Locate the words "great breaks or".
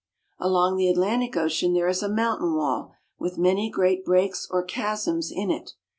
3.69-4.63